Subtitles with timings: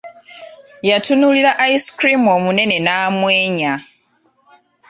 [0.87, 3.73] Yaatunuulira ice cream omunene n'amwenya.